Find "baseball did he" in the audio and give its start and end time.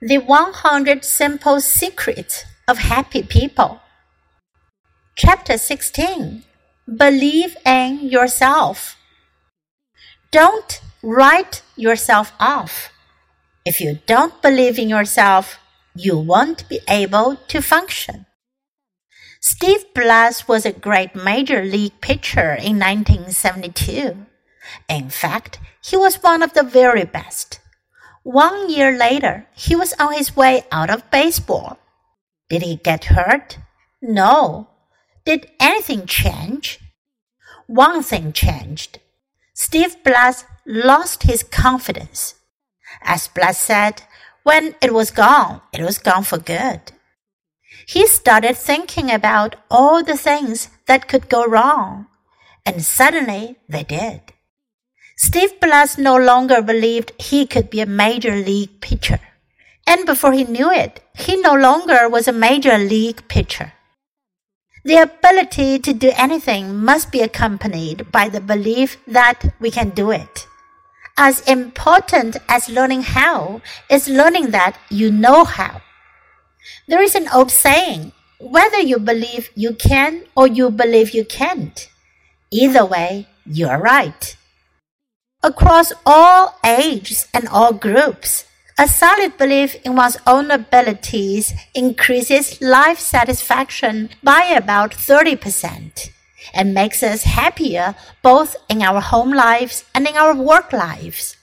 31.10-32.76